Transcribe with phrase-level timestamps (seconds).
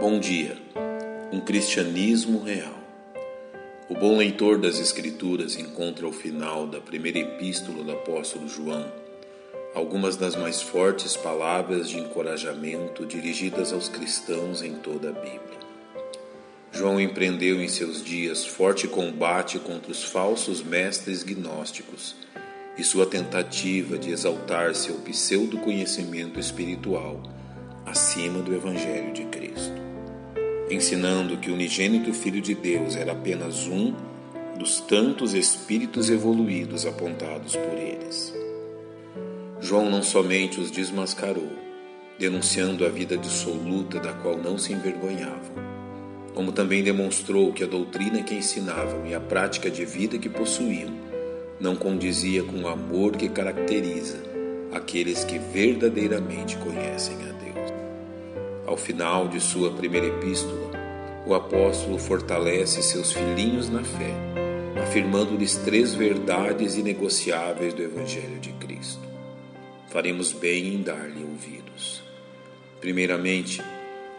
[0.00, 0.56] Bom dia.
[1.32, 2.78] Um cristianismo real.
[3.88, 8.86] O bom leitor das Escrituras encontra ao final da primeira epístola do apóstolo João
[9.74, 15.58] algumas das mais fortes palavras de encorajamento dirigidas aos cristãos em toda a Bíblia.
[16.70, 22.14] João empreendeu em seus dias forte combate contra os falsos mestres gnósticos
[22.76, 27.20] e sua tentativa de exaltar seu pseudo-conhecimento espiritual
[27.84, 29.77] acima do Evangelho de Cristo
[30.70, 33.94] ensinando que o unigênito Filho de Deus era apenas um
[34.58, 38.34] dos tantos espíritos evoluídos apontados por eles.
[39.60, 41.50] João não somente os desmascarou,
[42.18, 45.54] denunciando a vida dissoluta da qual não se envergonhavam,
[46.34, 50.92] como também demonstrou que a doutrina que ensinavam e a prática de vida que possuíam
[51.60, 54.22] não condizia com o amor que caracteriza
[54.72, 57.77] aqueles que verdadeiramente conhecem a Deus.
[58.68, 60.70] Ao final de sua primeira epístola,
[61.24, 64.12] o apóstolo fortalece seus filhinhos na fé,
[64.82, 69.00] afirmando-lhes três verdades inegociáveis do Evangelho de Cristo.
[69.88, 72.02] Faremos bem em dar-lhe ouvidos.
[72.78, 73.62] Primeiramente,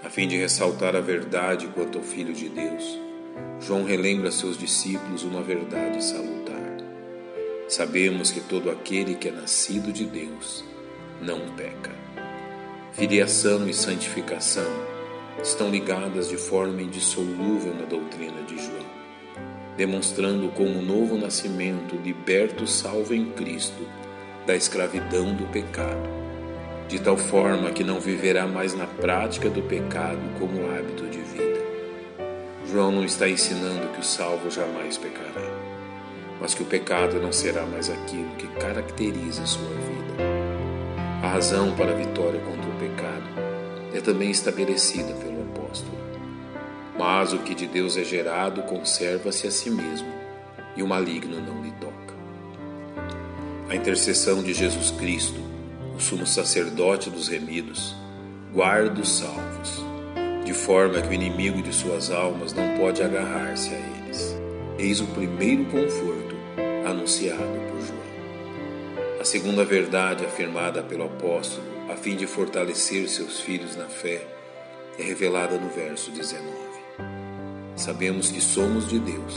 [0.04, 3.00] a fim de ressaltar a verdade quanto ao Filho de Deus,
[3.62, 6.78] João relembra a seus discípulos uma verdade salutar.
[7.68, 10.64] Sabemos que todo aquele que é nascido de Deus
[11.22, 12.00] não peca.
[12.94, 14.66] Filiação e santificação
[15.42, 18.86] estão ligadas de forma indissolúvel na doutrina de João,
[19.78, 23.88] demonstrando como o novo nascimento liberta o salvo em Cristo
[24.46, 26.10] da escravidão do pecado,
[26.90, 31.60] de tal forma que não viverá mais na prática do pecado como hábito de vida.
[32.70, 35.48] João não está ensinando que o salvo jamais pecará,
[36.42, 39.99] mas que o pecado não será mais aquilo que caracteriza sua vida.
[41.22, 43.28] A razão para a vitória contra o pecado
[43.94, 46.00] é também estabelecida pelo apóstolo.
[46.98, 50.08] Mas o que de Deus é gerado conserva-se a si mesmo,
[50.78, 52.16] e o maligno não lhe toca.
[53.70, 55.42] A intercessão de Jesus Cristo,
[55.94, 57.94] o sumo sacerdote dos remidos,
[58.54, 59.84] guarda os salvos,
[60.46, 64.38] de forma que o inimigo de suas almas não pode agarrar-se a eles.
[64.78, 66.36] Eis o primeiro conforto
[66.88, 67.69] anunciado.
[69.20, 74.26] A segunda verdade afirmada pelo apóstolo, a fim de fortalecer seus filhos na fé,
[74.98, 76.48] é revelada no verso 19.
[77.76, 79.36] Sabemos que somos de Deus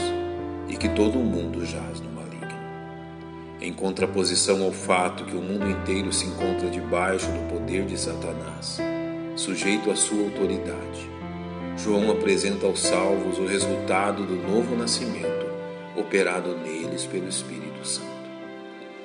[0.69, 2.57] e que todo o mundo jaz no maligno.
[3.59, 8.77] Em contraposição ao fato que o mundo inteiro se encontra debaixo do poder de Satanás,
[9.35, 11.11] sujeito à sua autoridade,
[11.75, 15.45] João apresenta aos salvos o resultado do novo nascimento
[15.97, 18.12] operado neles pelo Espírito Santo.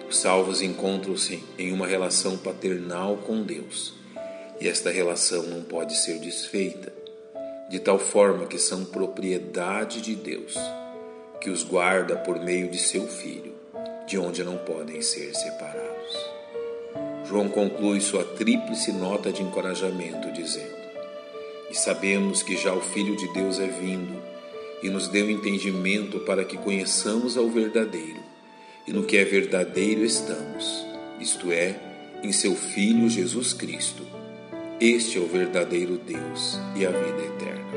[0.09, 3.93] Os salvos encontram-se em uma relação paternal com Deus,
[4.59, 6.91] e esta relação não pode ser desfeita,
[7.69, 10.55] de tal forma que são propriedade de Deus,
[11.43, 13.53] que os guarda por meio de seu Filho,
[14.07, 16.17] de onde não podem ser separados.
[17.27, 20.75] João conclui sua tríplice nota de encorajamento, dizendo:
[21.71, 24.19] E sabemos que já o Filho de Deus é vindo
[24.83, 28.38] e nos deu entendimento para que conheçamos ao verdadeiro
[28.89, 30.87] e no que é verdadeiro estamos,
[31.21, 31.79] isto é,
[32.23, 34.03] em seu Filho Jesus Cristo.
[34.81, 37.69] Este é o verdadeiro Deus e a vida eterna.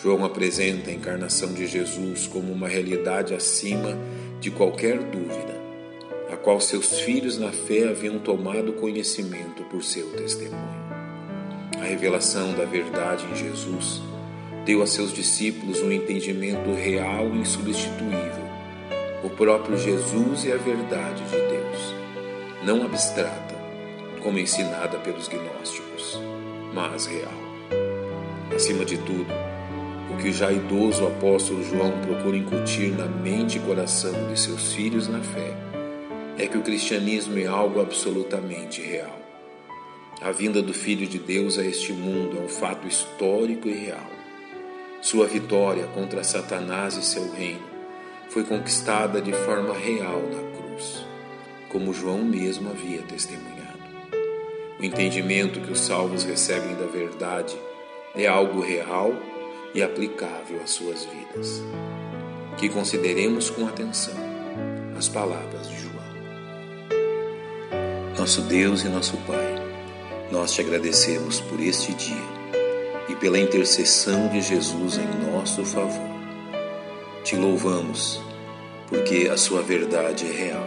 [0.00, 3.98] João apresenta a encarnação de Jesus como uma realidade acima
[4.38, 5.60] de qualquer dúvida,
[6.32, 10.86] a qual seus filhos na fé haviam tomado conhecimento por seu testemunho.
[11.80, 14.00] A revelação da verdade em Jesus
[14.64, 18.35] deu a seus discípulos um entendimento real e insubstituível
[19.36, 21.94] próprio Jesus e a verdade de Deus,
[22.64, 23.54] não abstrata,
[24.22, 26.18] como ensinada pelos gnósticos,
[26.72, 27.32] mas real.
[28.54, 29.26] Acima de tudo,
[30.10, 34.72] o que o já idoso apóstolo João procura incutir na mente e coração de seus
[34.72, 35.54] filhos na fé
[36.38, 39.18] é que o cristianismo é algo absolutamente real.
[40.22, 44.10] A vinda do Filho de Deus a este mundo é um fato histórico e real.
[45.02, 47.75] Sua vitória contra Satanás e seu reino
[48.28, 51.06] foi conquistada de forma real na cruz,
[51.68, 53.56] como João mesmo havia testemunhado.
[54.78, 57.56] O entendimento que os salvos recebem da verdade
[58.14, 59.14] é algo real
[59.74, 61.62] e aplicável às suas vidas.
[62.56, 64.14] Que consideremos com atenção
[64.96, 65.96] as palavras de João.
[68.18, 69.54] Nosso Deus e nosso Pai,
[70.30, 72.36] nós te agradecemos por este dia
[73.08, 76.15] e pela intercessão de Jesus em nosso favor.
[77.26, 78.20] Te louvamos,
[78.88, 80.66] porque a sua verdade é real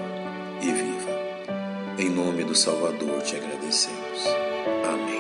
[0.62, 1.98] e viva.
[1.98, 4.26] Em nome do Salvador te agradecemos.
[4.84, 5.19] Amém.